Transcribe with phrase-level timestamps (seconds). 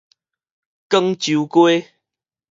[0.89, 1.93] 廣州街